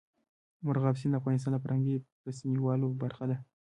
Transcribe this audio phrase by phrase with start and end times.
[0.65, 3.37] مورغاب سیند د افغانستان د فرهنګي فستیوالونو برخه ده.